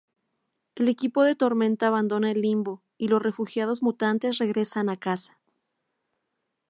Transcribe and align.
El 0.73 0.89
equipo 0.89 1.21
de 1.23 1.35
Tormenta 1.35 1.85
abandona 1.85 2.31
el 2.31 2.41
Limbo 2.41 2.81
y 2.97 3.07
los 3.09 3.21
refugiados 3.21 3.83
mutantes 3.83 4.39
regresan 4.39 4.89
a 4.89 4.97
casa. 4.97 5.39